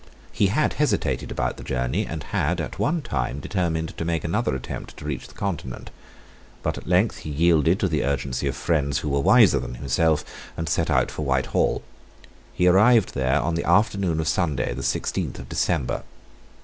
[0.31, 4.55] He had hesitated about the journey, and had, at one time, determined to make another
[4.55, 5.91] attempt to reach the Continent.
[6.63, 10.25] But at length he yielded to the urgency of friends who were wiser than himself,
[10.57, 11.83] and set out for Whitehall.
[12.51, 16.01] He arrived there on the afternoon of Sunday, the sixteenth of December.